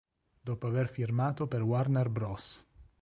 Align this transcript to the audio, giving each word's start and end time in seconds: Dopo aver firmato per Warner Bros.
Dopo 0.45 0.65
aver 0.65 0.87
firmato 0.87 1.45
per 1.45 1.61
Warner 1.61 2.09
Bros. 2.09 2.65